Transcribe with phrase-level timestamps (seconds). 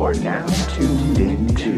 [0.00, 1.72] Are now tuned into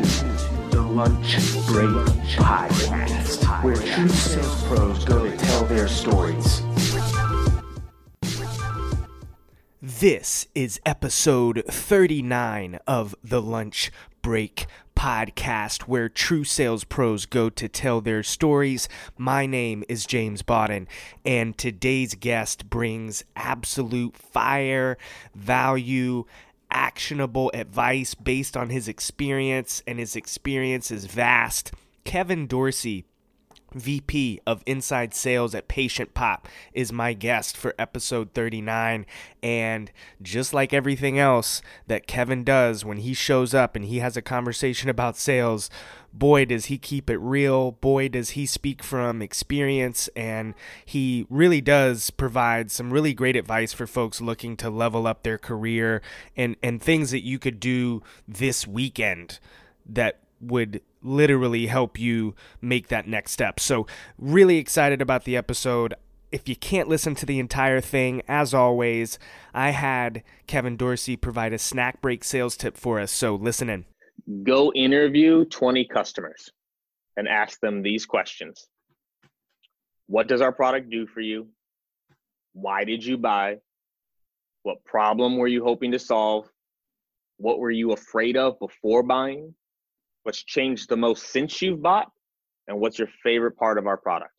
[0.70, 1.34] the Lunch
[1.66, 1.90] Break
[2.36, 6.62] Podcast, where true sales pros go to tell their stories.
[9.82, 13.90] This is episode 39 of the Lunch
[14.22, 14.66] Break
[14.96, 18.88] podcast where true sales pros go to tell their stories.
[19.18, 20.86] My name is James Bodden,
[21.24, 24.96] and today's guest brings absolute fire,
[25.34, 26.24] value,
[26.72, 31.72] actionable advice based on his experience, and his experience is vast.
[32.04, 33.04] Kevin Dorsey
[33.74, 39.06] VP of Inside Sales at Patient Pop, is my guest for episode 39.
[39.42, 39.90] And
[40.20, 44.22] just like everything else that Kevin does when he shows up and he has a
[44.22, 45.70] conversation about sales,
[46.12, 47.72] boy, does he keep it real.
[47.72, 50.08] Boy, does he speak from experience.
[50.14, 55.22] And he really does provide some really great advice for folks looking to level up
[55.22, 56.02] their career
[56.36, 59.38] and, and things that you could do this weekend
[59.86, 63.60] that would literally help you make that next step.
[63.60, 63.86] So,
[64.18, 65.94] really excited about the episode.
[66.30, 69.18] If you can't listen to the entire thing, as always,
[69.52, 73.12] I had Kevin Dorsey provide a snack break sales tip for us.
[73.12, 73.84] So, listen in.
[74.44, 76.50] Go interview 20 customers
[77.16, 78.66] and ask them these questions
[80.06, 81.48] What does our product do for you?
[82.52, 83.58] Why did you buy?
[84.62, 86.48] What problem were you hoping to solve?
[87.38, 89.54] What were you afraid of before buying?
[90.22, 92.10] What's changed the most since you've bought,
[92.68, 94.32] and what's your favorite part of our product.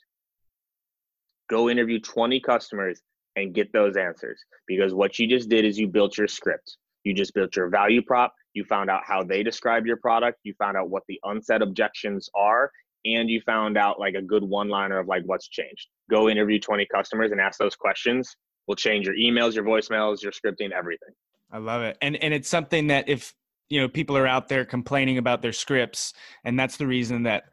[1.50, 3.02] Go interview 20 customers
[3.36, 6.78] and get those answers because what you just did is you built your script.
[7.04, 8.34] You just built your value prop.
[8.54, 10.40] You found out how they describe your product.
[10.44, 12.72] You found out what the unsaid objections are.
[13.06, 15.88] And you found out like a good one liner of like what's changed.
[16.10, 18.34] Go interview 20 customers and ask those questions.
[18.68, 21.10] We'll change your emails, your voicemails, your scripting, everything.
[21.52, 21.98] I love it.
[22.02, 23.34] And and it's something that if
[23.74, 27.46] you know people are out there complaining about their scripts and that's the reason that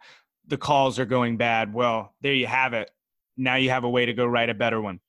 [0.47, 1.73] the calls are going bad.
[1.73, 2.91] Well there you have it.
[3.37, 5.01] Now you have a way to go write a better one.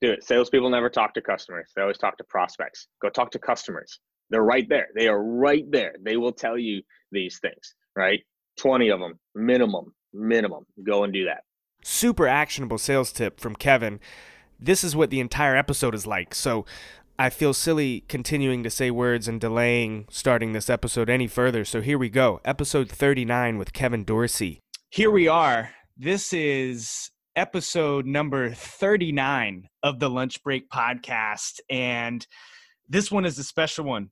[0.00, 0.24] Do it.
[0.24, 1.70] Salespeople never talk to customers.
[1.74, 2.88] They always talk to prospects.
[3.00, 4.00] Go talk to customers.
[4.30, 4.88] They're right there.
[4.94, 5.94] They are right there.
[6.02, 8.20] They will tell you these things right?
[8.58, 10.64] 20 of them minimum minimum.
[10.84, 11.42] Go and do that.
[11.82, 14.00] Super actionable sales tip from kevin.
[14.58, 16.34] This is what the entire episode is like.
[16.34, 16.64] So
[17.16, 21.64] I feel silly continuing to say words and delaying starting this episode any further.
[21.64, 22.40] So here we go.
[22.44, 24.58] Episode 39 with Kevin Dorsey.
[24.90, 25.70] Here we are.
[25.96, 31.60] This is episode number 39 of the Lunch Break podcast.
[31.70, 32.26] And
[32.88, 34.10] this one is a special one.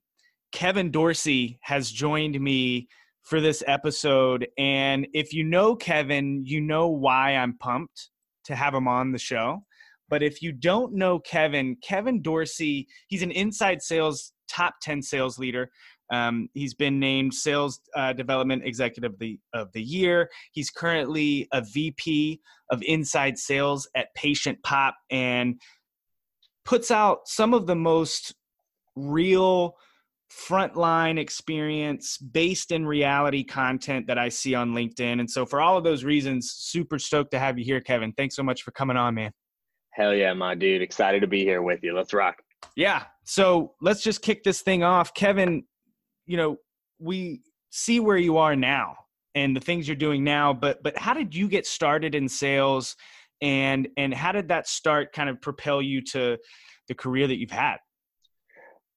[0.53, 2.87] Kevin Dorsey has joined me
[3.23, 4.47] for this episode.
[4.57, 8.11] And if you know Kevin, you know why I'm pumped
[8.45, 9.65] to have him on the show.
[10.13, 15.39] But if you don't know Kevin, Kevin Dorsey, he's an inside sales top 10 sales
[15.39, 15.71] leader.
[16.11, 20.29] Um, he's been named Sales uh, Development Executive of the, of the Year.
[20.51, 25.59] He's currently a VP of Inside Sales at Patient Pop and
[26.63, 28.35] puts out some of the most
[28.95, 29.73] real
[30.31, 35.19] frontline experience based in reality content that I see on LinkedIn.
[35.19, 38.13] And so, for all of those reasons, super stoked to have you here, Kevin.
[38.15, 39.31] Thanks so much for coming on, man.
[39.95, 40.81] Hell yeah, my dude.
[40.81, 41.95] Excited to be here with you.
[41.95, 42.41] Let's rock.
[42.75, 43.03] Yeah.
[43.23, 45.13] So let's just kick this thing off.
[45.13, 45.63] Kevin,
[46.25, 46.57] you know,
[46.99, 48.95] we see where you are now
[49.35, 52.95] and the things you're doing now, but but how did you get started in sales
[53.41, 56.37] and and how did that start kind of propel you to
[56.87, 57.77] the career that you've had?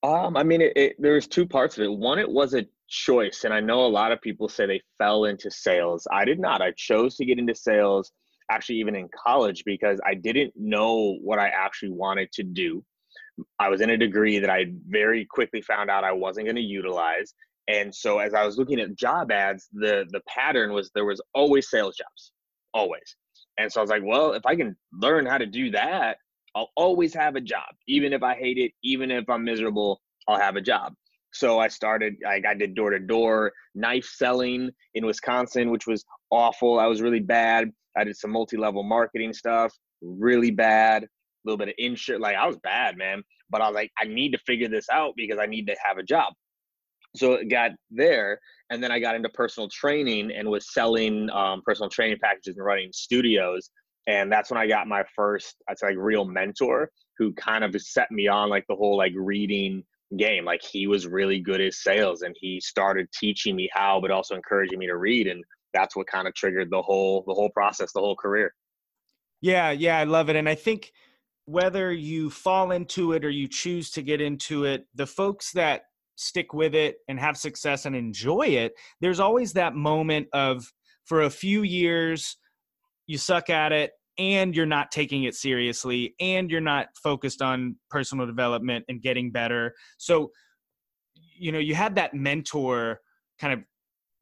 [0.02, 1.92] Um, I mean, it, it, there's two parts of it.
[1.92, 5.24] One, it was a choice, and I know a lot of people say they fell
[5.24, 6.06] into sales.
[6.12, 6.62] I did not.
[6.62, 8.12] I chose to get into sales
[8.50, 12.84] actually even in college because I didn't know what I actually wanted to do.
[13.58, 16.62] I was in a degree that I very quickly found out I wasn't going to
[16.62, 17.34] utilize.
[17.68, 21.20] And so as I was looking at job ads, the the pattern was there was
[21.34, 22.32] always sales jobs,
[22.72, 23.16] always.
[23.58, 26.18] And so I was like, well, if I can learn how to do that,
[26.54, 27.74] I'll always have a job.
[27.88, 30.94] Even if I hate it, even if I'm miserable, I'll have a job.
[31.32, 36.04] So I started, like I did door to door knife selling in Wisconsin, which was
[36.30, 36.78] awful.
[36.78, 37.70] I was really bad.
[37.96, 41.04] I did some multi-level marketing stuff, really bad.
[41.04, 41.08] A
[41.44, 43.22] little bit of insurance, like I was bad, man.
[43.50, 45.98] But I was like, I need to figure this out because I need to have
[45.98, 46.32] a job.
[47.14, 48.38] So it got there,
[48.70, 52.66] and then I got into personal training and was selling um, personal training packages and
[52.66, 53.70] running studios.
[54.06, 58.10] And that's when I got my first, say, like real mentor who kind of set
[58.10, 59.82] me on like the whole like reading
[60.18, 60.44] game.
[60.44, 64.34] Like he was really good at sales, and he started teaching me how, but also
[64.34, 65.26] encouraging me to read.
[65.26, 65.42] And
[65.76, 68.54] that's what kind of triggered the whole the whole process, the whole career.
[69.42, 70.36] Yeah, yeah, I love it.
[70.36, 70.92] And I think
[71.44, 75.82] whether you fall into it or you choose to get into it, the folks that
[76.16, 80.72] stick with it and have success and enjoy it, there's always that moment of
[81.04, 82.38] for a few years
[83.06, 87.76] you suck at it and you're not taking it seriously and you're not focused on
[87.90, 89.74] personal development and getting better.
[89.98, 90.30] So
[91.38, 93.00] you know, you had that mentor
[93.38, 93.60] kind of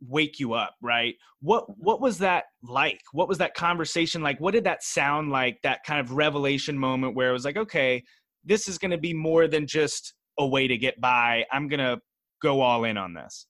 [0.08, 1.14] wake you up, right?
[1.40, 1.82] What mm-hmm.
[1.82, 3.00] what was that like?
[3.12, 4.40] What was that conversation like?
[4.40, 5.58] What did that sound like?
[5.62, 8.02] That kind of revelation moment where it was like, okay,
[8.44, 11.44] this is going to be more than just a way to get by.
[11.52, 12.00] I'm going to
[12.42, 13.46] go all in on this.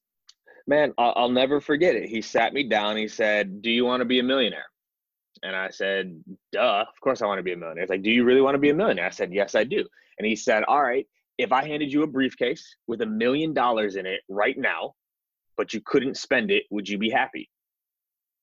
[0.67, 2.09] Man, I'll, I'll never forget it.
[2.09, 2.97] He sat me down.
[2.97, 4.67] He said, "Do you want to be a millionaire?"
[5.43, 6.19] And I said,
[6.53, 8.55] "Duh, of course I want to be a millionaire." He's like, "Do you really want
[8.55, 9.85] to be a millionaire?" I said, "Yes, I do."
[10.19, 11.07] And he said, "All right,
[11.39, 14.95] if I handed you a briefcase with a million dollars in it right now,
[15.57, 17.49] but you couldn't spend it, would you be happy?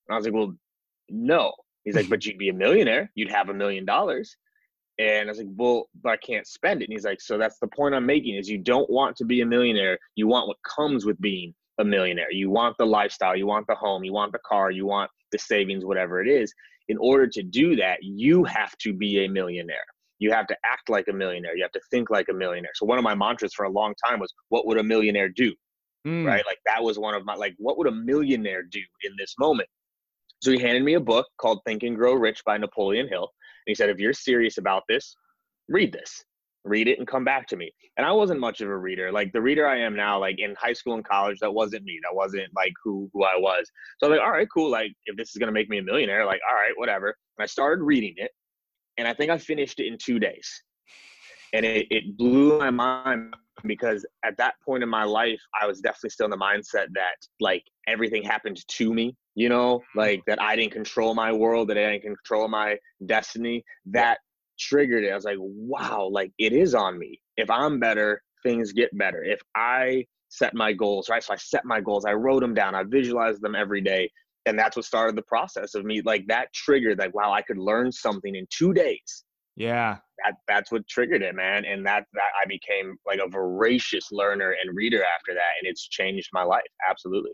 [0.07, 0.55] And I was like, well,
[1.09, 1.53] no.
[1.83, 3.11] He's like, but you'd be a millionaire.
[3.15, 4.35] You'd have a million dollars.
[4.99, 6.85] And I was like, well, but I can't spend it.
[6.85, 9.41] And he's like, so that's the point I'm making is you don't want to be
[9.41, 9.97] a millionaire.
[10.15, 12.31] You want what comes with being a millionaire.
[12.31, 15.39] You want the lifestyle, you want the home, you want the car, you want the
[15.39, 16.53] savings, whatever it is.
[16.87, 19.85] In order to do that, you have to be a millionaire.
[20.19, 21.55] You have to act like a millionaire.
[21.55, 22.71] You have to think like a millionaire.
[22.75, 25.53] So one of my mantras for a long time was, what would a millionaire do?
[26.05, 26.25] Mm.
[26.25, 26.43] right?
[26.45, 29.69] Like that was one of my like, what would a millionaire do in this moment?
[30.41, 33.29] So he handed me a book called Think and Grow Rich by Napoleon Hill.
[33.65, 35.15] And he said, if you're serious about this,
[35.69, 36.23] read this.
[36.63, 37.71] Read it and come back to me.
[37.97, 39.11] And I wasn't much of a reader.
[39.11, 41.99] Like the reader I am now, like in high school and college, that wasn't me.
[42.03, 43.69] That wasn't like who who I was.
[43.99, 44.69] So I was like, all right, cool.
[44.69, 47.15] Like if this is gonna make me a millionaire, like, all right, whatever.
[47.37, 48.31] And I started reading it.
[48.97, 50.49] And I think I finished it in two days.
[51.53, 53.35] And it, it blew my mind
[53.65, 57.15] because at that point in my life, I was definitely still in the mindset that
[57.39, 59.99] like everything happened to me, you know, mm-hmm.
[59.99, 63.63] like that I didn't control my world, that I didn't control my destiny.
[63.85, 64.19] That
[64.59, 65.11] triggered it.
[65.11, 67.19] I was like, wow, like it is on me.
[67.37, 69.23] If I'm better, things get better.
[69.23, 71.23] If I set my goals, right?
[71.23, 74.09] So I set my goals, I wrote them down, I visualized them every day.
[74.45, 77.59] And that's what started the process of me like that triggered like, wow, I could
[77.59, 79.23] learn something in two days
[79.55, 79.97] yeah.
[80.23, 81.65] That that's what triggered it, man.
[81.65, 85.87] And that that I became like a voracious learner and reader after that, and it's
[85.87, 87.31] changed my life absolutely.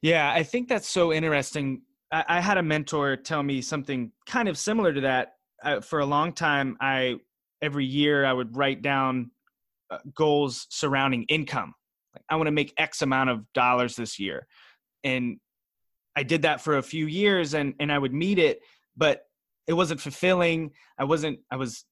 [0.00, 1.82] Yeah, I think that's so interesting.
[2.10, 5.34] I, I had a mentor tell me something kind of similar to that.
[5.62, 7.16] Uh, for a long time, I
[7.60, 9.30] every year I would write down
[9.90, 11.74] uh, goals surrounding income.
[12.14, 14.46] Like I want to make X amount of dollars this year,
[15.04, 15.38] and
[16.16, 18.60] I did that for a few years, and and I would meet it,
[18.96, 19.27] but
[19.68, 20.72] it wasn't fulfilling.
[20.98, 21.84] I wasn't, I was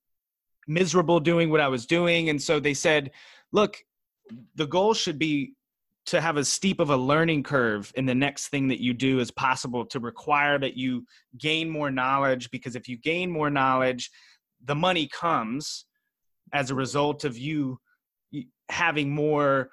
[0.67, 2.31] miserable doing what I was doing.
[2.31, 3.12] And so they said,
[3.52, 3.76] look,
[4.56, 5.55] the goal should be
[6.06, 9.20] to have as steep of a learning curve in the next thing that you do
[9.20, 11.05] as possible to require that you
[11.38, 14.11] gain more knowledge because if you gain more knowledge
[14.64, 15.84] the money comes
[16.52, 17.79] as a result of you
[18.69, 19.70] having more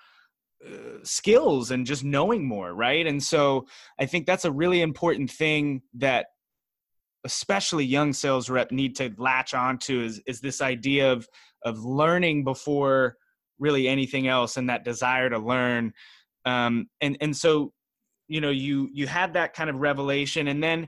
[0.65, 3.65] uh, skills and just knowing more right and so
[3.99, 6.27] i think that's a really important thing that
[7.25, 11.27] especially young sales rep need to latch onto is is this idea of
[11.63, 13.17] of learning before
[13.59, 15.93] really anything else and that desire to learn.
[16.45, 17.71] Um, and and so
[18.27, 20.83] you know you you had that kind of revelation and then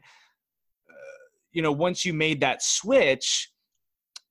[0.89, 3.51] uh, you know once you made that switch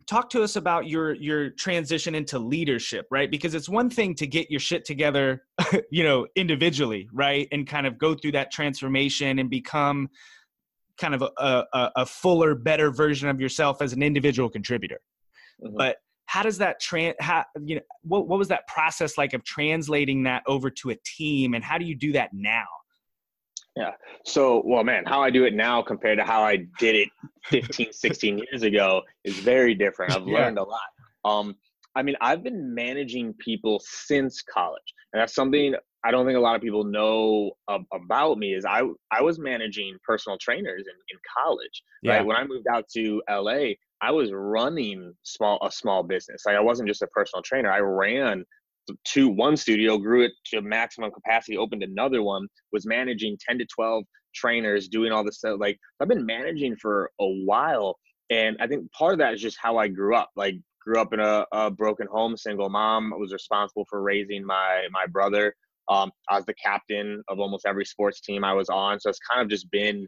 [0.06, 3.30] talk to us about your your transition into leadership right?
[3.30, 5.44] Because it's one thing to get your shit together
[5.90, 7.49] you know individually right?
[7.52, 10.11] And kind of go through that transformation and become
[10.98, 15.00] kind of a, a, a fuller, better version of yourself as an individual contributor.
[15.62, 15.76] Mm-hmm.
[15.76, 15.96] But
[16.26, 17.14] how does that trans?
[17.20, 20.96] How you know what what was that process like of translating that over to a
[21.04, 22.64] team, and how do you do that now?
[23.76, 23.90] Yeah.
[24.24, 27.08] So, well, man, how I do it now compared to how I did it
[27.46, 30.12] 15, 16 years ago is very different.
[30.12, 30.62] I've learned yeah.
[30.62, 30.80] a lot.
[31.24, 31.56] Um,
[31.96, 35.74] I mean, I've been managing people since college, and that's something
[36.04, 39.38] I don't think a lot of people know uh, about me is I I was
[39.38, 41.82] managing personal trainers in, in college.
[42.02, 42.16] Yeah.
[42.16, 46.42] Right when I moved out to LA, I was running small a small business.
[46.46, 47.73] Like I wasn't just a personal trainer.
[47.73, 48.44] I ran
[49.12, 53.66] to one studio, grew it to maximum capacity, opened another one, was managing ten to
[53.66, 55.58] twelve trainers, doing all this stuff.
[55.58, 57.96] Like I've been managing for a while,
[58.30, 60.30] and I think part of that is just how I grew up.
[60.37, 63.14] Like grew up in a, a broken home, single mom.
[63.14, 65.54] I was responsible for raising my my brother.
[65.88, 69.19] Um, I was the captain of almost every sports team I was on, so it's
[69.31, 70.07] kind of just been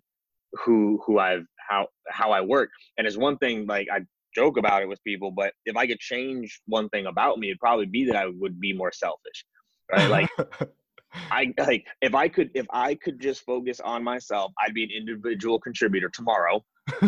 [0.65, 2.71] who who I've how how I work.
[2.99, 4.01] And it's one thing like I
[4.35, 7.61] joke about it with people, but if I could change one thing about me, it'd
[7.61, 9.45] probably be that I would be more selfish,
[9.93, 10.11] right?
[10.11, 10.31] Like.
[11.31, 14.91] I like if I could if I could just focus on myself, I'd be an
[14.91, 16.63] individual contributor tomorrow,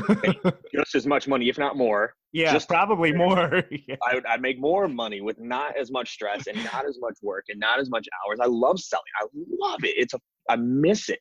[0.75, 3.63] just as much money, if not more, Yeah, Just- probably more.
[3.71, 3.97] yeah.
[4.09, 7.17] I would I'd make more money with not as much stress and not as much
[7.23, 8.39] work and not as much hours.
[8.41, 9.03] I love selling.
[9.21, 9.27] I
[9.59, 9.95] love it.
[9.97, 10.21] It's a
[10.51, 11.21] I miss it.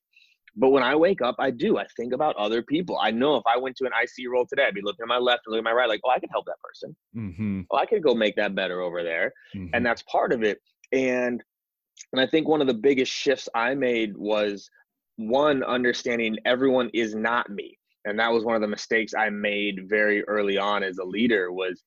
[0.59, 1.77] But when I wake up, I do.
[1.77, 2.97] I think about other people.
[2.99, 5.19] I know if I went to an IC role today, I'd be looking at my
[5.19, 6.95] left and looking at my right, like, oh, I could help that person.
[7.15, 7.61] Mm-hmm.
[7.69, 9.31] Oh, I could go make that better over there.
[9.55, 9.69] Mhm.
[9.73, 10.57] And that's part of it.
[10.91, 11.43] And
[12.11, 14.69] and I think one of the biggest shifts I made was
[15.17, 17.77] one understanding everyone is not me.
[18.07, 21.51] And that was one of the mistakes I made very early on as a leader
[21.51, 21.83] was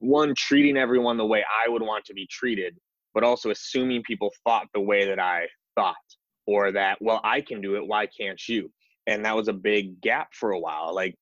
[0.00, 2.76] one treating everyone the way I would want to be treated,
[3.14, 5.94] but also assuming people thought the way that I thought
[6.46, 8.70] or that well I can do it, why can't you?
[9.06, 10.92] And that was a big gap for a while.
[10.94, 11.14] Like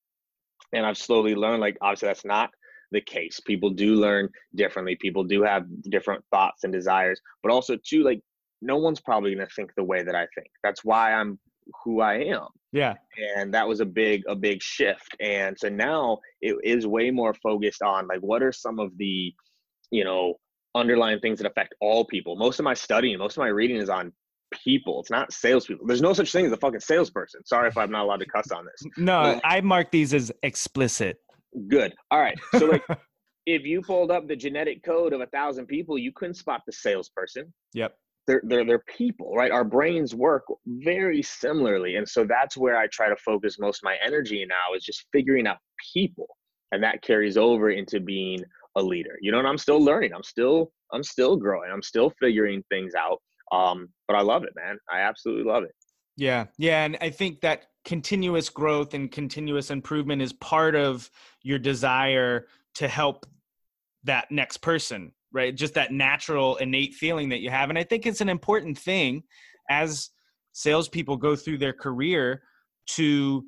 [0.72, 2.50] and I've slowly learned like obviously that's not
[2.92, 3.40] the case.
[3.40, 4.96] People do learn differently.
[4.96, 8.20] People do have different thoughts and desires, but also too like
[8.62, 10.48] no one's probably going to think the way that I think.
[10.62, 11.38] That's why I'm
[11.84, 12.46] who I am.
[12.76, 12.94] Yeah.
[13.36, 15.16] And that was a big a big shift.
[15.20, 19.32] And so now it is way more focused on like what are some of the
[19.90, 20.34] you know
[20.74, 22.36] underlying things that affect all people.
[22.36, 24.12] Most of my studying, most of my reading is on
[24.62, 25.00] people.
[25.00, 25.86] It's not salespeople.
[25.86, 27.40] There's no such thing as a fucking salesperson.
[27.46, 28.92] Sorry if I'm not allowed to cuss on this.
[28.98, 31.16] No, Well- I mark these as explicit.
[31.68, 31.94] Good.
[32.10, 32.38] All right.
[32.58, 32.84] So like
[33.46, 36.72] if you pulled up the genetic code of a thousand people, you couldn't spot the
[36.72, 37.52] salesperson.
[37.72, 37.96] Yep.
[38.26, 39.50] They're, they're, they're people, right?
[39.50, 41.96] Our brains work very similarly.
[41.96, 45.06] And so that's where I try to focus most of my energy now is just
[45.12, 45.58] figuring out
[45.94, 46.26] people.
[46.72, 48.42] And that carries over into being
[48.76, 49.16] a leader.
[49.20, 50.12] You know, and I'm still learning.
[50.14, 51.70] I'm still, I'm still growing.
[51.72, 53.20] I'm still figuring things out.
[53.52, 54.76] Um, but I love it, man.
[54.90, 55.72] I absolutely love it.
[56.16, 56.46] Yeah.
[56.58, 56.84] Yeah.
[56.84, 61.08] And I think that continuous growth and continuous improvement is part of
[61.42, 63.26] your desire to help
[64.04, 65.54] that next person, right?
[65.54, 67.68] Just that natural, innate feeling that you have.
[67.68, 69.22] And I think it's an important thing
[69.68, 70.10] as
[70.52, 72.42] salespeople go through their career
[72.86, 73.44] to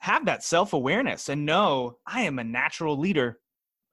[0.00, 3.38] have that self awareness and know I am a natural leader.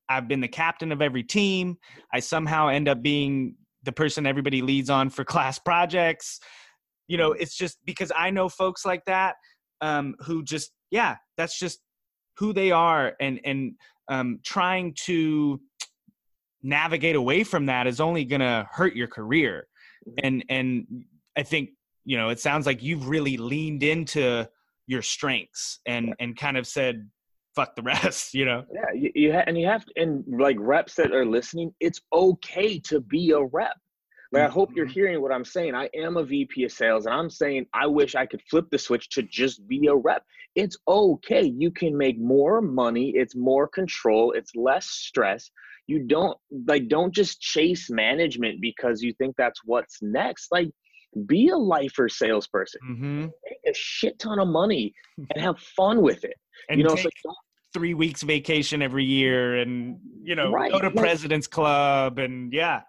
[0.09, 1.77] I've been the captain of every team.
[2.11, 6.39] I somehow end up being the person everybody leads on for class projects.
[7.07, 9.35] You know, it's just because I know folks like that
[9.81, 11.79] um, who just, yeah, that's just
[12.37, 13.73] who they are, and and
[14.09, 15.59] um, trying to
[16.65, 19.67] navigate away from that is only going to hurt your career.
[20.23, 21.05] And and
[21.37, 21.69] I think
[22.03, 24.47] you know, it sounds like you've really leaned into
[24.87, 27.09] your strengths and and kind of said,
[27.55, 28.63] "Fuck the rest," you know.
[28.71, 32.01] Yeah, you, you ha- and you have to, and like reps that are listening, it's
[32.13, 33.77] okay to be a rep.
[34.31, 34.91] Like I hope you're Mhm.
[34.91, 35.73] hearing what I'm saying.
[35.75, 38.77] I am a VP of sales, and I'm saying I wish I could flip the
[38.77, 40.23] switch to just be a rep.
[40.55, 41.43] It's okay.
[41.43, 43.09] You can make more money.
[43.15, 44.31] It's more control.
[44.33, 45.49] It's less stress.
[45.87, 46.37] You don't
[46.67, 50.51] like don't just chase management because you think that's what's next.
[50.51, 50.69] Like
[51.27, 52.81] be a lifer salesperson.
[52.89, 53.21] Mm-hmm.
[53.21, 56.35] Make a shit ton of money and have fun with it.
[56.69, 57.33] And you know, take so
[57.73, 62.51] three weeks vacation every year, and you know, Right, go to like- President's Club, and
[62.53, 62.81] yeah,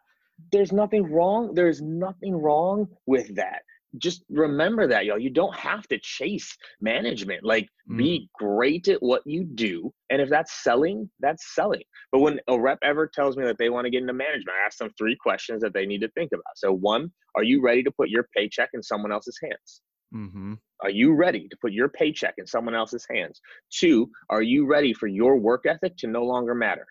[0.53, 1.55] there's nothing wrong.
[1.55, 3.63] There's nothing wrong with that.
[3.99, 5.19] Just remember that, y'all.
[5.19, 7.45] You don't have to chase management.
[7.45, 9.93] Like, be great at what you do.
[10.11, 11.83] And if that's selling, that's selling.
[12.13, 14.67] But when a rep ever tells me that they want to get into management, I
[14.67, 16.45] ask them three questions that they need to think about.
[16.57, 19.81] So, one, are you ready to put your paycheck in someone else's hands?
[20.15, 20.55] Mm-hmm.
[20.83, 23.41] Are you ready to put your paycheck in someone else's hands?
[23.71, 26.87] Two, are you ready for your work ethic to no longer matter?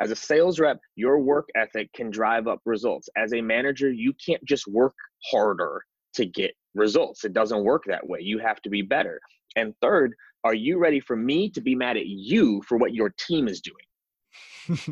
[0.00, 3.08] As a sales rep, your work ethic can drive up results.
[3.16, 4.94] As a manager, you can't just work
[5.30, 5.82] harder
[6.14, 7.24] to get results.
[7.24, 8.20] It doesn't work that way.
[8.20, 9.20] You have to be better.
[9.56, 10.14] And third,
[10.44, 13.60] are you ready for me to be mad at you for what your team is
[13.60, 14.88] doing?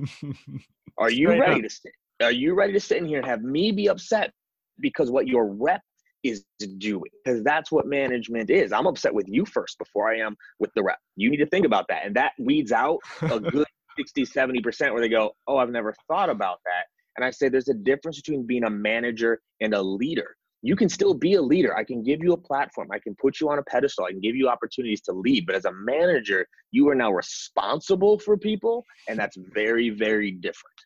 [0.98, 1.62] Are you Straight ready up.
[1.62, 1.92] to sit?
[2.22, 4.32] Are you ready to sit in here and have me be upset
[4.80, 5.80] because what your rep
[6.22, 6.44] is
[6.78, 7.10] doing?
[7.24, 8.72] Because that's what management is.
[8.72, 10.98] I'm upset with you first before I am with the rep.
[11.16, 12.04] You need to think about that.
[12.04, 16.28] And that weeds out a good 60, 70% where they go, Oh, I've never thought
[16.28, 16.84] about that.
[17.16, 20.36] And I say there's a difference between being a manager and a leader.
[20.62, 21.76] You can still be a leader.
[21.76, 22.88] I can give you a platform.
[22.92, 24.04] I can put you on a pedestal.
[24.04, 25.46] I can give you opportunities to lead.
[25.46, 28.84] But as a manager, you are now responsible for people.
[29.08, 30.76] And that's very, very different.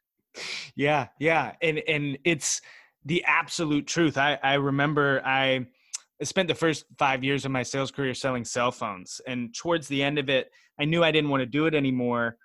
[0.75, 2.61] yeah yeah and and it's
[3.05, 5.65] the absolute truth i i remember i
[6.23, 10.03] spent the first five years of my sales career selling cell phones and towards the
[10.03, 10.51] end of it
[10.81, 12.37] i knew i didn't want to do it anymore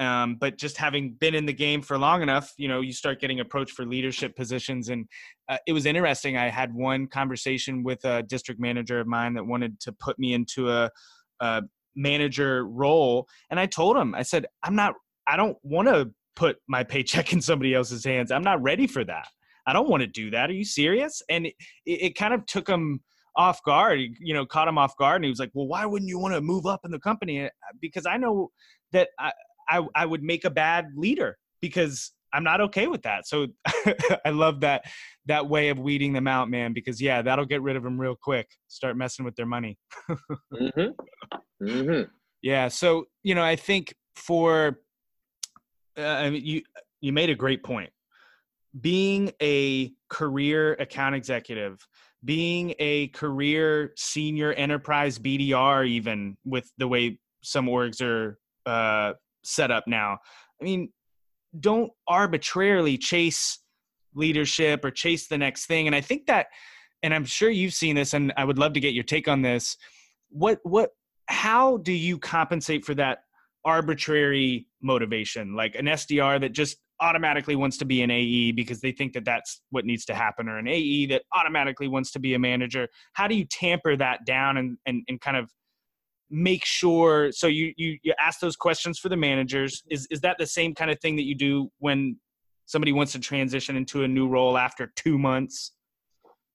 [0.00, 3.20] um, but just having been in the game for long enough you know you start
[3.20, 5.06] getting approached for leadership positions and
[5.48, 9.44] uh, it was interesting i had one conversation with a district manager of mine that
[9.44, 10.90] wanted to put me into a,
[11.40, 11.62] a
[11.94, 14.94] manager role and i told him i said i'm not
[15.26, 18.32] i don't want to put my paycheck in somebody else's hands.
[18.32, 19.26] I'm not ready for that.
[19.66, 20.50] I don't want to do that.
[20.50, 21.22] Are you serious?
[21.28, 21.54] And it,
[21.84, 23.00] it kind of took him
[23.36, 25.16] off guard, you know, caught him off guard.
[25.16, 27.44] And he was like, well, why wouldn't you want to move up in the company?
[27.44, 28.50] Uh, Because I know
[28.92, 29.32] that I,
[29.70, 33.26] I I would make a bad leader because I'm not okay with that.
[33.26, 33.48] So
[34.24, 34.84] I love that
[35.26, 36.72] that way of weeding them out, man.
[36.72, 38.48] Because yeah, that'll get rid of them real quick.
[38.68, 39.78] Start messing with their money.
[40.10, 41.64] mm-hmm.
[41.64, 42.02] Mm-hmm.
[42.42, 42.68] Yeah.
[42.68, 44.80] So you know, I think for
[45.98, 46.62] uh, I mean, you
[47.00, 47.90] you made a great point.
[48.80, 51.84] Being a career account executive,
[52.24, 59.70] being a career senior enterprise BDR, even with the way some orgs are uh, set
[59.70, 60.18] up now.
[60.60, 60.90] I mean,
[61.58, 63.58] don't arbitrarily chase
[64.14, 65.86] leadership or chase the next thing.
[65.86, 66.46] And I think that,
[67.02, 69.42] and I'm sure you've seen this, and I would love to get your take on
[69.42, 69.76] this.
[70.28, 70.90] What what
[71.26, 73.20] how do you compensate for that
[73.64, 78.92] arbitrary motivation, like an SDR that just automatically wants to be an AE because they
[78.92, 82.34] think that that's what needs to happen, or an AE that automatically wants to be
[82.34, 82.86] a manager?
[83.14, 85.50] How do you tamper that down and and, and kind of
[86.30, 90.36] make sure so you you you ask those questions for the managers is is that
[90.38, 92.16] the same kind of thing that you do when
[92.66, 95.72] somebody wants to transition into a new role after 2 months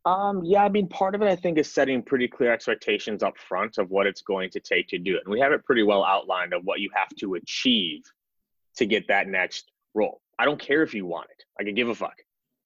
[0.05, 3.38] um, yeah, I mean, part of it I think is setting pretty clear expectations up
[3.39, 5.24] front of what it's going to take to do it.
[5.25, 8.03] And we have it pretty well outlined of what you have to achieve
[8.77, 10.22] to get that next role.
[10.38, 11.44] I don't care if you want it.
[11.60, 12.15] I can give a fuck.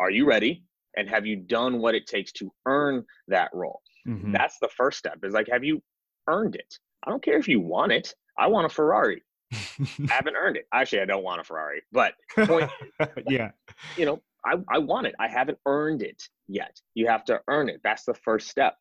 [0.01, 0.63] Are you ready?
[0.97, 3.81] And have you done what it takes to earn that role?
[4.05, 4.33] Mm-hmm.
[4.33, 5.19] That's the first step.
[5.23, 5.81] Is like, have you
[6.27, 6.77] earned it?
[7.05, 8.13] I don't care if you want it.
[8.37, 9.23] I want a Ferrari.
[9.51, 10.65] I haven't earned it.
[10.73, 12.69] Actually, I don't want a Ferrari, but point,
[13.27, 13.51] yeah,
[13.97, 15.15] you know, I, I want it.
[15.19, 16.79] I haven't earned it yet.
[16.93, 17.81] You have to earn it.
[17.83, 18.75] That's the first step.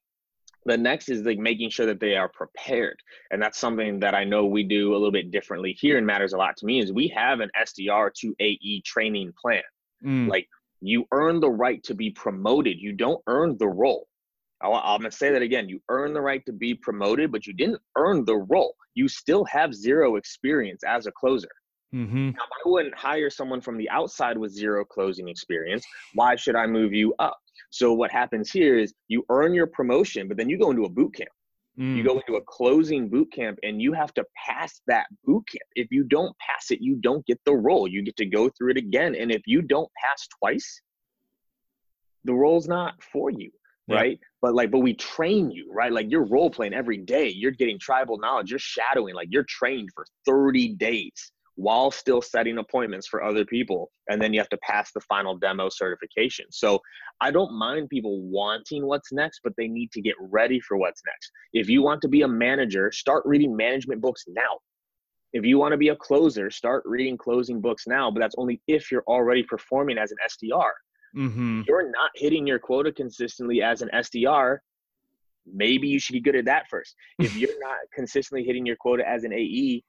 [0.65, 2.99] The next is like making sure that they are prepared.
[3.31, 6.33] And that's something that I know we do a little bit differently here and matters
[6.33, 9.63] a lot to me is we have an SDR to AE training plan.
[10.05, 10.29] Mm.
[10.29, 10.47] Like
[10.81, 12.79] you earn the right to be promoted.
[12.79, 14.07] You don't earn the role.
[14.61, 15.69] I'm going to say that again.
[15.69, 18.75] You earned the right to be promoted, but you didn't earn the role.
[18.95, 21.49] You still have zero experience as a closer.
[21.95, 22.31] Mm-hmm.
[22.31, 25.87] Now, I wouldn't hire someone from the outside with zero closing experience.
[26.15, 27.39] Why should I move you up?
[27.71, 30.89] So what happens here is you earn your promotion, but then you go into a
[30.89, 31.31] boot camp.
[31.79, 31.97] Mm.
[31.97, 35.69] You go into a closing boot camp and you have to pass that boot camp.
[35.77, 37.87] If you don't pass it, you don't get the role.
[37.87, 39.15] You get to go through it again.
[39.15, 40.83] And if you don't pass twice,
[42.25, 43.51] the role's not for you
[43.95, 44.19] right?
[44.43, 45.93] But like, but we train you, right?
[45.93, 47.29] Like you're role playing every day.
[47.29, 48.51] You're getting tribal knowledge.
[48.51, 49.15] You're shadowing.
[49.15, 53.91] Like you're trained for 30 days while still setting appointments for other people.
[54.09, 56.47] And then you have to pass the final demo certification.
[56.51, 56.81] So
[57.21, 61.03] I don't mind people wanting what's next, but they need to get ready for what's
[61.05, 61.33] next.
[61.53, 64.59] If you want to be a manager, start reading management books now.
[65.33, 68.63] If you want to be a closer, start reading closing books now, but that's only
[68.69, 70.71] if you're already performing as an SDR
[71.17, 71.63] mm-hmm.
[71.67, 74.59] you're not hitting your quota consistently as an SDR,
[75.47, 76.95] maybe you should be good at that first.
[77.19, 79.83] If you're not consistently hitting your quota as an AE,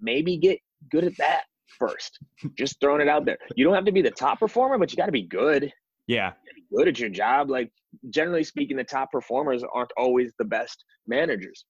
[0.00, 0.58] maybe get
[0.90, 1.42] good at that
[1.78, 2.18] first.
[2.58, 3.38] Just throwing it out there.
[3.56, 5.72] You don't have to be the top performer, but you got to be good.
[6.06, 6.32] Yeah.
[6.54, 7.50] Be good at your job.
[7.50, 7.70] Like
[8.10, 11.64] generally speaking, the top performers aren't always the best managers.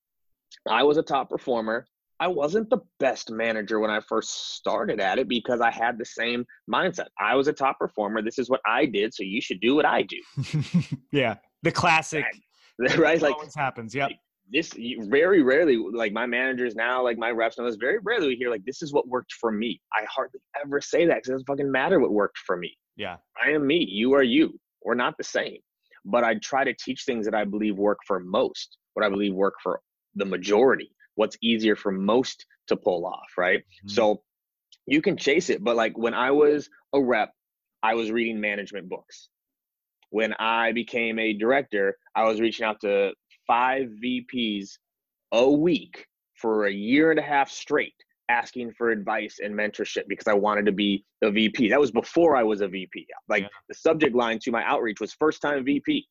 [0.68, 1.86] I was a top performer.
[2.20, 6.04] I wasn't the best manager when I first started at it because I had the
[6.04, 7.06] same mindset.
[7.18, 8.22] I was a top performer.
[8.22, 10.62] This is what I did, so you should do what I do.
[11.12, 12.24] yeah, the classic.
[12.76, 13.22] Right, right?
[13.22, 13.94] like always happens.
[13.94, 14.06] Yeah.
[14.06, 14.18] Like,
[14.50, 14.72] this
[15.08, 17.76] very rarely, like my managers now, like my reps know this.
[17.76, 19.80] Very rarely we hear like this is what worked for me.
[19.92, 22.76] I hardly ever say that because it doesn't fucking matter what worked for me.
[22.96, 23.86] Yeah, I am me.
[23.88, 24.58] You are you.
[24.82, 25.58] We're not the same.
[26.04, 28.76] But I try to teach things that I believe work for most.
[28.94, 29.80] What I believe work for
[30.16, 33.60] the majority what's easier for most to pull off, right?
[33.60, 33.88] Mm-hmm.
[33.88, 34.22] So
[34.86, 37.32] you can chase it, but like when I was a rep,
[37.82, 39.28] I was reading management books.
[40.10, 43.12] When I became a director, I was reaching out to
[43.46, 44.70] five VPs
[45.32, 47.94] a week for a year and a half straight
[48.28, 51.68] asking for advice and mentorship because I wanted to be a VP.
[51.68, 53.06] That was before I was a VP.
[53.28, 53.48] Like yeah.
[53.68, 56.06] the subject line to my outreach was first time VP.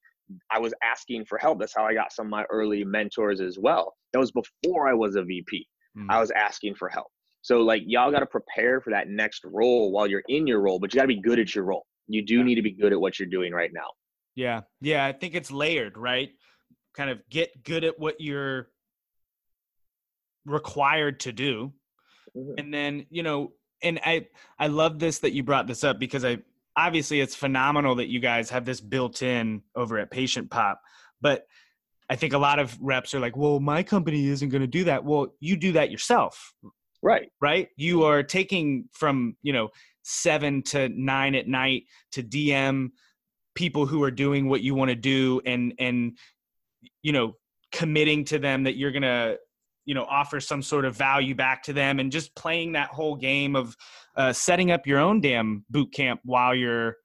[0.51, 1.59] I was asking for help.
[1.59, 3.93] That's how I got some of my early mentors as well.
[4.11, 5.67] That was before I was a VP.
[5.97, 6.07] Mm.
[6.09, 7.07] I was asking for help.
[7.41, 10.79] So like y'all got to prepare for that next role while you're in your role,
[10.79, 11.85] but you got to be good at your role.
[12.07, 13.87] You do need to be good at what you're doing right now.
[14.35, 14.61] Yeah.
[14.81, 16.29] Yeah, I think it's layered, right?
[16.95, 18.69] Kind of get good at what you're
[20.45, 21.73] required to do.
[22.35, 22.53] Mm-hmm.
[22.57, 26.23] And then, you know, and I I love this that you brought this up because
[26.23, 26.37] I
[26.75, 30.81] obviously it's phenomenal that you guys have this built in over at Patient Pop,
[31.21, 31.45] but
[32.09, 34.83] I think a lot of reps are like, well, my company isn't going to do
[34.85, 35.03] that.
[35.03, 36.53] Well, you do that yourself.
[37.01, 37.29] Right.
[37.41, 37.69] Right.
[37.75, 39.69] You are taking from, you know,
[40.03, 42.89] seven to nine at night to DM
[43.55, 46.17] people who are doing what you want to do and, and,
[47.01, 47.35] you know,
[47.71, 49.37] committing to them that you're going to
[49.85, 53.15] you know offer some sort of value back to them and just playing that whole
[53.15, 53.75] game of
[54.15, 56.97] uh, setting up your own damn boot camp while you're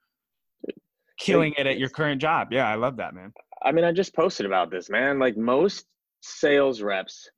[1.18, 4.14] killing it at your current job yeah i love that man I mean, I just
[4.14, 5.18] posted about this, man.
[5.18, 5.86] Like most
[6.20, 7.28] sales reps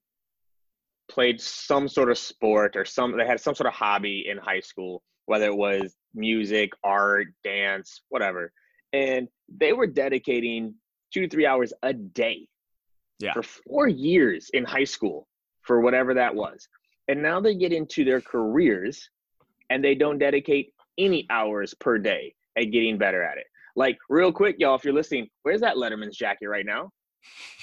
[1.10, 4.60] played some sort of sport or some they had some sort of hobby in high
[4.60, 8.52] school, whether it was music, art, dance, whatever.
[8.92, 10.74] And they were dedicating
[11.12, 12.48] two to three hours a day
[13.18, 13.32] yeah.
[13.32, 15.26] for four years in high school
[15.70, 16.66] for whatever that was.
[17.06, 19.08] And now they get into their careers
[19.70, 23.46] and they don't dedicate any hours per day at getting better at it.
[23.76, 26.90] Like, real quick, y'all, if you're listening, where's that Letterman's jacket right now?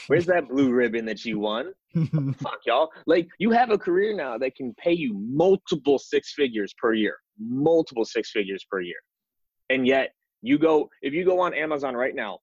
[0.08, 1.74] Where's that blue ribbon that you won?
[2.40, 2.92] Fuck, y'all.
[3.08, 7.18] Like, you have a career now that can pay you multiple six figures per year,
[7.38, 9.02] multiple six figures per year.
[9.70, 12.40] And yet, you go, if you go on Amazon right now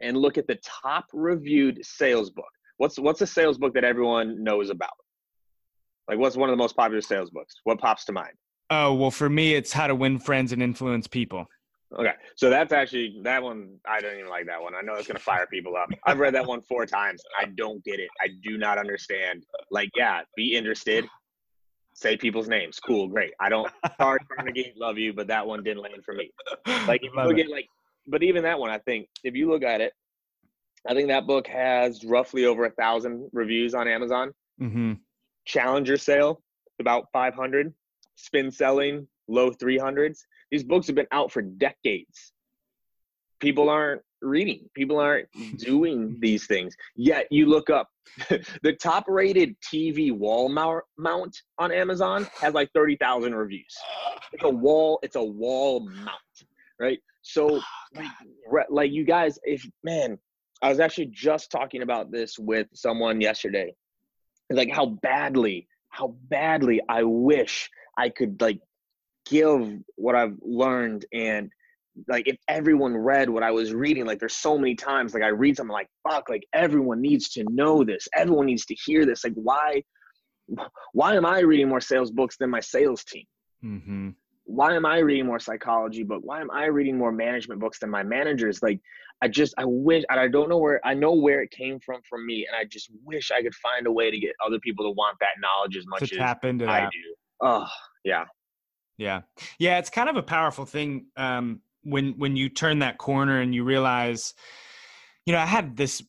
[0.00, 2.44] and look at the top reviewed sales book,
[2.78, 4.90] what's what's a sales book that everyone knows about?
[6.08, 7.54] Like, what's one of the most popular sales books?
[7.64, 8.34] What pops to mind?
[8.70, 11.46] Oh, well, for me, it's How to Win Friends and Influence People.
[11.96, 13.78] Okay, so that's actually that one.
[13.86, 14.74] I don't even like that one.
[14.74, 15.88] I know it's gonna fire people up.
[16.04, 17.22] I've read that one four times.
[17.40, 18.08] I don't get it.
[18.20, 19.44] I do not understand.
[19.70, 21.06] Like, yeah, be interested.
[21.94, 22.80] Say people's names.
[22.80, 23.32] Cool, great.
[23.40, 23.70] I don't.
[24.00, 26.32] Sorry, Carnegie, love you, but that one didn't land for me.
[26.88, 27.68] Like, if you look at like,
[28.08, 29.92] but even that one, I think if you look at it,
[30.86, 34.32] I think that book has roughly over a thousand reviews on Amazon.
[34.60, 34.94] Mm-hmm.
[35.44, 36.42] Challenger sale
[36.80, 37.72] about five hundred.
[38.16, 42.32] Spin selling low three hundreds these books have been out for decades.
[43.40, 44.70] People aren't reading.
[44.72, 45.26] People aren't
[45.58, 46.76] doing these things.
[46.94, 47.88] Yet you look up
[48.62, 53.76] the top rated TV wall mount on Amazon has like 30,000 reviews.
[54.32, 56.10] It's a wall, it's a wall mount,
[56.78, 57.00] right?
[57.22, 57.60] So
[57.96, 60.18] like, like you guys, if man,
[60.64, 63.74] I was actually just talking about this with someone yesterday.
[64.48, 68.60] Like how badly, how badly I wish I could like
[69.26, 71.50] give what I've learned and
[72.08, 75.28] like if everyone read what I was reading, like there's so many times like I
[75.28, 78.08] read something like fuck, like everyone needs to know this.
[78.16, 79.22] Everyone needs to hear this.
[79.22, 79.82] Like why
[80.94, 83.26] why am I reading more sales books than my sales team?
[83.62, 84.10] Mm-hmm.
[84.44, 86.22] Why am I reading more psychology book?
[86.24, 88.62] Why am I reading more management books than my managers?
[88.62, 88.80] Like
[89.24, 92.02] I just I wish and I don't know where I know where it came from
[92.06, 94.84] from me, and I just wish I could find a way to get other people
[94.84, 96.92] to want that knowledge as much to as tap into I that.
[96.92, 97.14] do.
[97.40, 97.66] Oh
[98.04, 98.24] yeah.
[98.98, 99.22] Yeah,
[99.58, 103.54] yeah, it's kind of a powerful thing um, when when you turn that corner and
[103.54, 104.34] you realize,
[105.24, 106.02] you know, I had this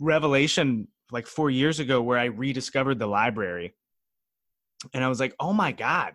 [0.00, 3.74] revelation like four years ago where I rediscovered the library,
[4.94, 6.14] and I was like, oh my god,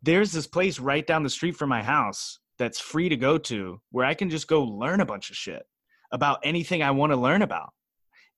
[0.00, 3.80] there's this place right down the street from my house that's free to go to
[3.90, 5.62] where I can just go learn a bunch of shit
[6.12, 7.70] about anything I want to learn about,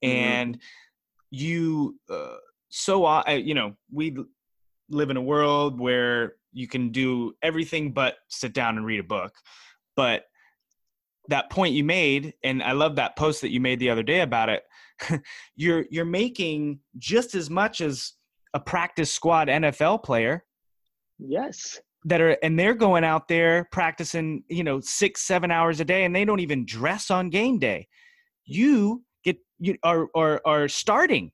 [0.03, 0.17] mm-hmm.
[0.17, 0.59] and
[1.31, 1.99] you.
[2.09, 2.37] Uh,
[2.69, 4.17] so uh, you know we
[4.89, 9.05] live in a world where you can do everything but sit down and read a
[9.05, 9.35] book.
[9.97, 10.25] But
[11.29, 14.21] that point you made, and I love that post that you made the other day
[14.21, 14.63] about it.
[15.57, 18.13] you're you're making just as much as
[18.55, 20.45] a practice squad NFL player.
[21.19, 21.81] Yes.
[22.05, 26.05] That are and they're going out there practicing, you know, six, seven hours a day,
[26.05, 27.87] and they don't even dress on game day.
[28.45, 31.31] You get you are are are starting.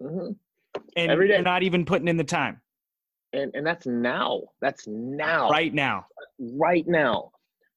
[0.00, 0.32] Mm-hmm.
[0.96, 1.34] And Every day.
[1.34, 2.60] you're not even putting in the time
[3.32, 6.06] and and that's now that's now right now
[6.38, 7.30] right now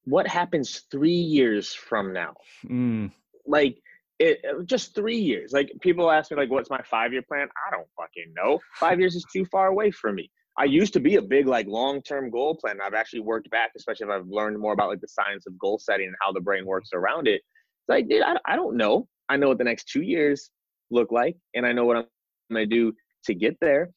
[0.04, 2.34] what happens three years from now
[2.66, 3.10] mm.
[3.46, 3.76] like
[4.18, 7.70] it, just three years like people ask me like what's my five year plan i
[7.70, 11.16] don't fucking know five years is too far away for me i used to be
[11.16, 14.58] a big like long term goal plan i've actually worked back especially if i've learned
[14.58, 17.40] more about like the science of goal setting and how the brain works around it
[17.40, 20.50] it's like dude I, I don't know i know what the next two years
[20.90, 22.06] look like and i know what i'm
[22.50, 22.92] gonna do
[23.24, 23.90] to get there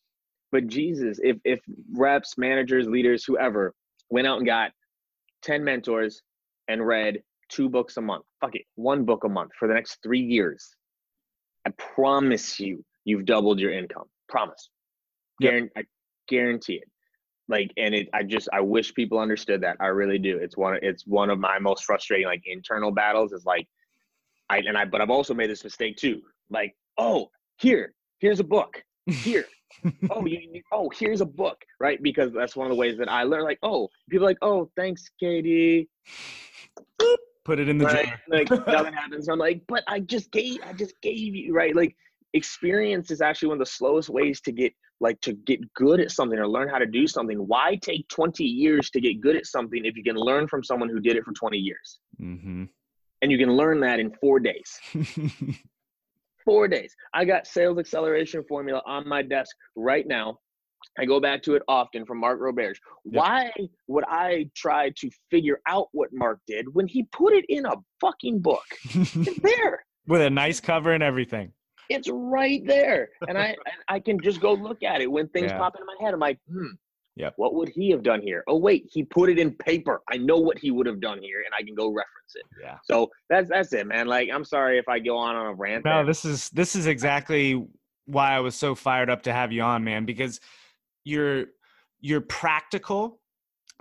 [0.56, 1.60] but Jesus, if if
[1.91, 3.74] reps, managers, leaders, whoever
[4.10, 4.72] went out and got
[5.41, 6.22] 10 mentors
[6.70, 9.98] and read two books a month, fuck it, one book a month for the next
[10.02, 10.74] three years,
[11.68, 14.06] I promise you, you've doubled your income.
[14.30, 14.70] Promise.
[15.41, 15.72] Yep.
[15.76, 15.84] I
[16.28, 16.90] guarantee it.
[17.48, 19.78] Like, and it, I just, I wish people understood that.
[19.80, 20.38] I really do.
[20.38, 23.68] It's one, it's one of my most frustrating, like, internal battles is like,
[24.50, 26.22] I, and I, but I've also made this mistake too.
[26.50, 28.84] Like, oh, here, here's a book.
[29.06, 29.46] Here,
[30.10, 32.02] oh, you, you, oh, here's a book, right?
[32.02, 33.44] Because that's one of the ways that I learn.
[33.44, 35.88] Like, oh, people like, oh, thanks, KD.
[37.44, 38.08] Put it in the right?
[38.08, 38.20] jar.
[38.28, 39.28] like nothing happens.
[39.28, 41.76] I'm like, but I just gave, I just gave you, right?
[41.76, 41.96] Like,
[42.36, 46.12] experience is actually one of the slowest ways to get like to get good at
[46.12, 49.45] something or learn how to do something why take 20 years to get good at
[49.45, 52.63] something if you can learn from someone who did it for 20 years mm-hmm.
[53.21, 54.80] and you can learn that in four days
[56.45, 56.95] Four days.
[57.12, 60.38] I got sales acceleration formula on my desk right now.
[61.00, 62.78] I go back to it often from Mark Roberge.
[63.04, 63.52] Why
[63.88, 67.74] would I try to figure out what Mark did when he put it in a
[68.00, 68.63] fucking book?
[68.93, 69.84] It's there.
[70.06, 71.52] With a nice cover and everything.
[71.89, 73.10] It's right there.
[73.28, 73.56] And I
[73.88, 75.58] I can just go look at it when things Yeah.
[75.58, 76.13] pop into my head.
[76.13, 76.67] I'm like, hmm.
[77.15, 77.32] yeah.
[77.38, 78.43] What would he have done here?
[78.48, 80.02] Oh wait, he put it in paper.
[80.12, 82.43] I know what he would have done here, and I can go reference it.
[82.62, 82.78] Yeah.
[82.84, 84.08] So that's that's it, man.
[84.08, 85.86] Like I'm sorry if I go on on a rant.
[85.86, 86.06] No, there.
[86.06, 87.65] this is this is exactly
[88.06, 90.39] why I was so fired up to have you on, man, because
[91.04, 91.45] you're
[92.02, 93.19] you're practical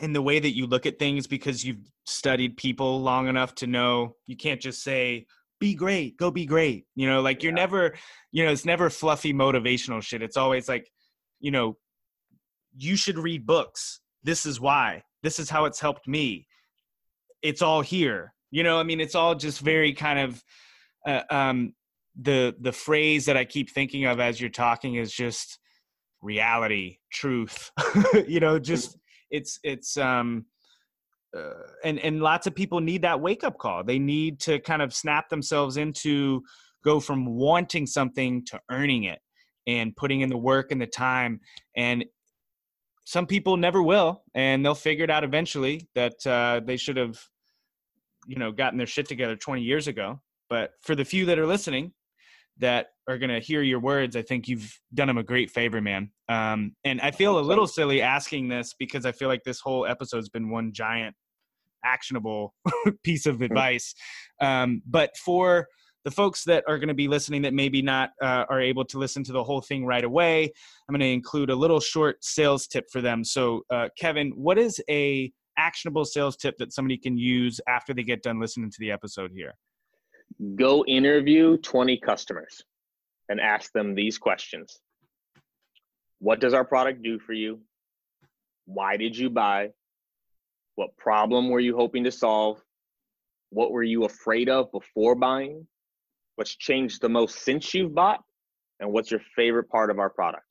[0.01, 3.67] in the way that you look at things because you've studied people long enough to
[3.67, 5.27] know you can't just say
[5.65, 6.85] be great, go be great.
[6.95, 7.65] You know, like you're Yeah.
[7.65, 7.95] never,
[8.33, 10.21] you know, it's never fluffy motivational shit.
[10.21, 10.91] It's always like,
[11.41, 11.79] you know,
[12.77, 14.01] you should read books.
[14.23, 15.05] This is why.
[15.23, 16.47] This is how it's helped me.
[17.41, 18.35] It's all here.
[18.51, 20.45] You know, I mean, it's all just very kind of
[21.07, 21.75] uh, um,
[22.21, 25.59] the the phrase that I keep thinking of as you're talking is just
[26.21, 27.71] reality, truth.
[28.29, 28.99] you know, just
[29.31, 30.45] it's it's um
[31.37, 33.83] uh, and and lots of people need that wake up call.
[33.85, 36.43] They need to kind of snap themselves into
[36.85, 39.19] go from wanting something to earning it
[39.67, 41.41] and putting in the work and the time.
[41.77, 42.05] And
[43.05, 47.19] some people never will and they'll figure it out eventually that uh, they should have
[48.27, 50.21] you know gotten their shit together 20 years ago.
[50.49, 51.93] But for the few that are listening
[52.59, 55.81] that are going to hear your words i think you've done them a great favor
[55.81, 56.11] man.
[56.29, 59.87] Um, and i feel a little silly asking this because i feel like this whole
[59.87, 61.17] episode's been one giant
[61.85, 62.55] actionable
[63.05, 63.95] piece of advice.
[64.41, 65.67] Um, but for
[66.05, 68.99] the folks that are going to be listening that maybe not uh, are able to
[68.99, 70.53] listen to the whole thing right away
[70.87, 73.25] i'm going to include a little short sales tip for them.
[73.25, 78.03] So uh, kevin what is a actionable sales tip that somebody can use after they
[78.03, 79.55] get done listening to the episode here?
[80.57, 82.63] Go interview 20 customers
[83.29, 84.81] and ask them these questions.
[86.19, 87.61] What does our product do for you?
[88.67, 89.71] Why did you buy?
[90.77, 92.61] What problem were you hoping to solve?
[93.51, 95.67] What were you afraid of before buying?
[96.37, 98.21] What's changed the most since you've bought?
[98.81, 100.47] And what's your favorite part of our product?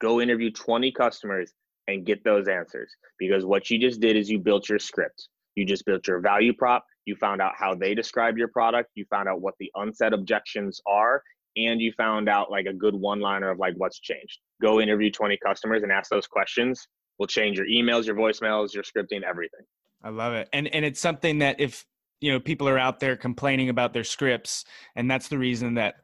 [0.00, 1.52] Go interview 20 customers
[1.86, 5.28] and get those answers because what you just did is you built your script.
[5.54, 6.84] You just built your value prop.
[7.04, 8.90] You found out how they describe your product.
[8.94, 11.22] You found out what the unsaid objections are.
[11.56, 14.40] And you found out like a good one liner of like what's changed.
[14.60, 16.88] Go interview 20 customers and ask those questions.
[17.18, 19.60] Will change your emails, your voicemails, your scripting, everything.
[20.02, 20.48] I love it.
[20.52, 21.84] And and it's something that if
[22.20, 24.64] you know people are out there complaining about their scripts
[24.96, 25.96] and that's the reason that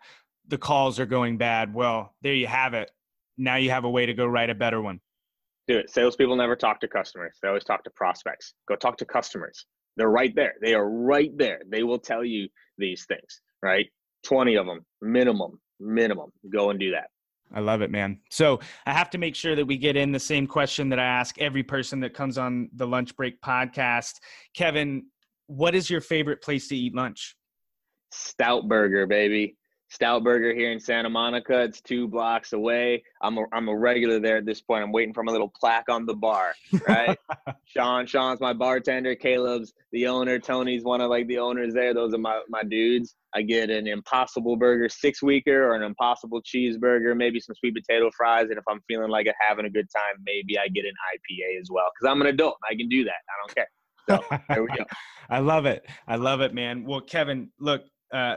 [0.48, 2.90] the calls are going bad, well, there you have it.
[3.36, 5.00] Now you have a way to go write a better one.
[5.68, 5.90] Do it.
[5.90, 7.38] Salespeople never talk to customers.
[7.42, 8.54] They always talk to prospects.
[8.68, 9.66] Go talk to customers.
[9.96, 10.54] They're right there.
[10.60, 11.60] They are right there.
[11.68, 13.86] They will tell you these things, right?
[14.24, 16.30] 20 of them, minimum, minimum.
[16.52, 17.10] Go and do that.
[17.52, 18.20] I love it, man.
[18.30, 21.04] So I have to make sure that we get in the same question that I
[21.04, 24.20] ask every person that comes on the lunch break podcast.
[24.54, 25.06] Kevin,
[25.46, 27.36] what is your favorite place to eat lunch?
[28.12, 29.56] Stout Burger, baby.
[29.90, 31.62] Stout Burger here in Santa Monica.
[31.62, 33.03] It's two blocks away.
[33.22, 34.85] I'm a, I'm a regular there at this point.
[34.85, 36.55] I'm waiting for my little plaque on the bar,
[36.88, 37.18] right?
[37.64, 39.16] Sean, Sean's my bartender.
[39.16, 40.38] Caleb's the owner.
[40.38, 41.92] Tony's one of like the owners there.
[41.92, 43.16] Those are my, my dudes.
[43.35, 48.11] I get an impossible burger six weeker or an impossible cheeseburger, maybe some sweet potato
[48.16, 48.46] fries.
[48.50, 51.68] And if I'm feeling like having a good time, maybe I get an IPA as
[51.68, 51.87] well.
[52.00, 52.59] Cause I'm an adult.
[52.70, 53.11] I can do that.
[53.29, 53.68] I don't care.
[54.09, 54.85] So there we go.
[55.31, 55.85] I love it.
[56.07, 56.85] I love it, man.
[56.85, 58.37] Well, Kevin, look, uh,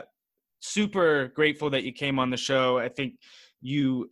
[0.64, 2.78] super grateful that you came on the show.
[2.78, 3.14] I think
[3.60, 4.10] you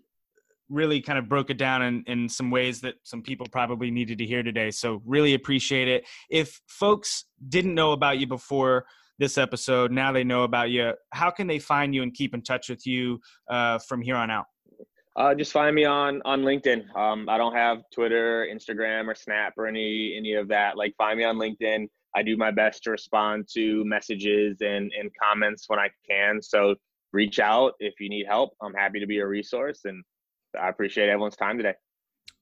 [0.68, 4.18] really kind of broke it down in, in some ways that some people probably needed
[4.18, 4.70] to hear today.
[4.70, 6.06] So really appreciate it.
[6.30, 8.84] If folks didn't know about you before
[9.18, 10.92] this episode, now they know about you.
[11.12, 14.30] How can they find you and keep in touch with you uh, from here on
[14.30, 14.46] out?
[15.14, 16.84] Uh, just find me on on LinkedIn.
[16.96, 20.78] Um, I don't have Twitter, Instagram, or Snap or any any of that.
[20.78, 21.86] Like, find me on LinkedIn.
[22.14, 26.42] I do my best to respond to messages and and comments when I can.
[26.42, 26.74] So
[27.12, 28.54] reach out if you need help.
[28.62, 30.02] I'm happy to be a resource, and
[30.60, 31.74] I appreciate everyone's time today.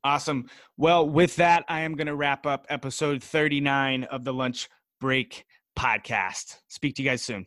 [0.02, 0.48] Awesome.
[0.76, 4.68] Well, with that, I am going to wrap up episode 39 of the Lunch
[5.00, 5.44] Break
[5.78, 6.56] podcast.
[6.68, 7.46] Speak to you guys soon.